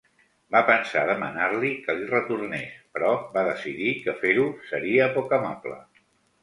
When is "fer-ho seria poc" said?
4.25-5.39